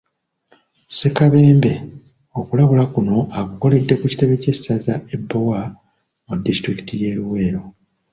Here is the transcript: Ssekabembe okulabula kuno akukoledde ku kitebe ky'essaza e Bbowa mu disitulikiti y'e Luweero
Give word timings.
Ssekabembe 0.89 1.73
okulabula 2.39 2.83
kuno 2.93 3.17
akukoledde 3.39 3.93
ku 3.97 4.05
kitebe 4.11 4.35
ky'essaza 4.41 4.95
e 5.15 5.17
Bbowa 5.21 5.61
mu 6.27 6.33
disitulikiti 6.45 6.93
y'e 7.01 7.11
Luweero 7.17 7.61